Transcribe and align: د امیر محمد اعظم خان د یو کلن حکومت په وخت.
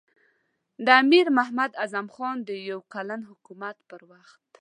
د 0.85 0.87
امیر 1.03 1.25
محمد 1.37 1.71
اعظم 1.81 2.07
خان 2.15 2.37
د 2.47 2.49
یو 2.69 2.79
کلن 2.93 3.21
حکومت 3.29 3.77
په 3.89 3.95
وخت. 4.09 4.37